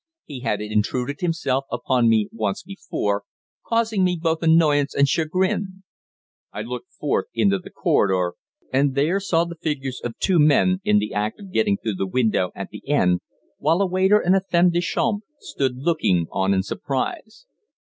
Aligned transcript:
He 0.25 0.39
had 0.39 0.61
intruded 0.61 1.19
himself 1.21 1.65
upon 1.71 2.09
me 2.09 2.27
once 2.31 2.63
before, 2.63 3.21
causing 3.67 4.03
me 4.03 4.17
both 4.19 4.41
annoyance 4.41 4.95
and 4.95 5.07
chagrin. 5.07 5.83
I 6.51 6.63
looked 6.63 6.89
forth 6.93 7.27
into 7.35 7.59
the 7.59 7.69
corridor, 7.69 8.33
and 8.73 8.95
there 8.95 9.19
saw 9.19 9.45
the 9.45 9.57
figures 9.61 10.01
of 10.03 10.17
two 10.17 10.39
men 10.39 10.81
in 10.83 10.97
the 10.97 11.13
act 11.13 11.39
of 11.39 11.51
getting 11.53 11.77
through 11.77 11.97
the 11.97 12.07
window 12.07 12.49
at 12.55 12.69
the 12.71 12.81
end, 12.89 13.21
while 13.59 13.79
a 13.79 13.85
waiter 13.85 14.17
and 14.17 14.35
a 14.35 14.41
femme 14.41 14.71
de 14.71 14.81
chambre 14.81 15.21
stood 15.39 15.75
looking 15.75 16.25
on 16.31 16.51
in 16.55 16.63
surprise. 16.63 17.45